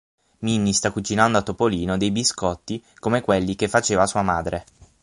Minni 0.39 0.73
sta 0.73 0.91
cucinando 0.91 1.37
a 1.37 1.43
Topolino 1.43 1.95
dei 1.95 2.09
biscotti 2.09 2.83
come 2.97 3.21
quelli 3.21 3.53
che 3.55 3.67
faceva 3.67 4.07
sua 4.07 4.23
madre. 4.23 4.65